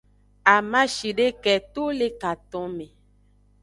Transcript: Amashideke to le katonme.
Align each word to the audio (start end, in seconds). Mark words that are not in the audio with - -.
Amashideke 0.55 1.53
to 1.73 1.83
le 1.99 2.07
katonme. 2.21 2.85